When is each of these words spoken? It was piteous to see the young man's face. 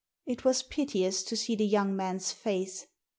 It 0.25 0.43
was 0.43 0.63
piteous 0.63 1.21
to 1.21 1.37
see 1.37 1.55
the 1.55 1.63
young 1.63 1.95
man's 1.95 2.31
face. 2.31 2.87